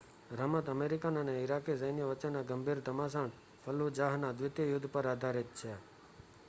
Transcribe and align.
રમત 0.31 0.69
અમેરિકન 0.69 1.17
અને 1.17 1.33
ઇરાકી 1.39 1.75
સૈન્યો 1.77 2.07
વચ્ચેના 2.11 2.43
ગંભીર 2.43 2.81
ઘમાસાણ 2.81 3.35
ફલ્લુજાહના 3.63 4.35
દ્વિતીય 4.35 4.71
યુદ્ધ 4.71 4.91
પર 4.93 5.05
આધારિત 5.07 5.51
છે 5.55 5.71